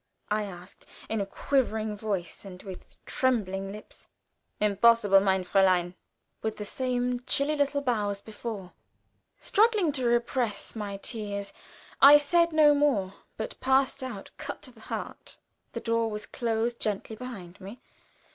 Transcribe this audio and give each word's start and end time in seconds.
I 0.31 0.45
asked, 0.45 0.87
in 1.09 1.21
a 1.21 1.27
quivering 1.27 1.95
voice 1.95 2.43
and 2.43 2.63
with 2.63 2.97
trembling 3.05 3.71
lips. 3.71 4.07
"Impossible, 4.59 5.19
mein 5.19 5.43
Fräulein," 5.45 5.93
with 6.41 6.57
the 6.57 6.65
same 6.65 7.19
chilly 7.27 7.55
little 7.55 7.81
bow 7.81 8.09
as 8.09 8.19
before. 8.19 8.73
Struggling 9.39 9.91
to 9.91 10.07
repress 10.07 10.75
my 10.75 10.97
tears, 10.97 11.53
I 12.01 12.17
said 12.17 12.51
no 12.51 12.73
more, 12.73 13.13
but 13.37 13.59
passed 13.59 14.01
out, 14.01 14.31
cut 14.39 14.63
to 14.63 14.71
the 14.71 14.81
heart. 14.81 15.37
The 15.73 15.81
door 15.81 16.09
was 16.09 16.25
closed 16.25 16.79
gently 16.79 17.15
behind 17.15 17.61
me. 17.61 17.79